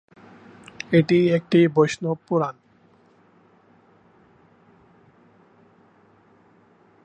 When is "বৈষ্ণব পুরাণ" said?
1.75-2.55